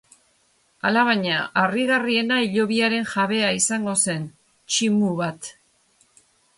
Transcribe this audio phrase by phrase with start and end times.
[0.89, 4.29] Alabaina, harrigarriena hilobiaren jabea izango zen,
[4.75, 5.57] tximu bat.